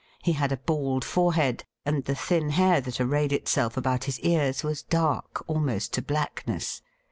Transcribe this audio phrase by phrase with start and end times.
[0.23, 4.63] He had a bald forehead, and the thin hair that arrayed itself about his ears
[4.63, 6.81] was dark almost to blackness.